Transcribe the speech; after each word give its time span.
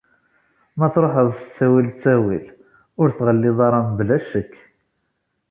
M 0.79 0.81
truḥeḍ 0.93 1.29
s 1.39 1.41
ttawil 1.45 1.87
ttawil, 1.91 2.45
ur 3.01 3.07
tɣelliḍ 3.17 3.57
ara 3.67 3.79
mebla 3.87 4.17
ccekk. 4.23 4.53